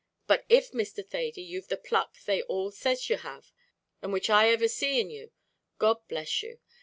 But 0.25 0.45
if, 0.49 0.71
Mr. 0.71 1.07
Thady, 1.07 1.43
you've 1.43 1.67
the 1.67 1.77
pluck 1.77 2.15
they 2.25 2.41
all 2.41 2.71
says 2.71 3.07
you 3.07 3.17
have 3.17 3.51
an' 4.01 4.11
which 4.11 4.31
I 4.31 4.47
iver 4.51 4.67
see 4.67 4.99
in 4.99 5.11
you, 5.11 5.31
God 5.77 5.99
bless 6.07 6.41
you! 6.41 6.57